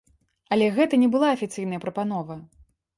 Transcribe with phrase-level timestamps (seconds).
[0.57, 2.45] Але гэта не была афіцыйная прапанова.